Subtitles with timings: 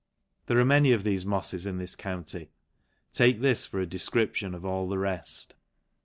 [0.47, 2.49] There are many of thefe mofles in this county:
[3.13, 5.53] take this for a description of all the reft.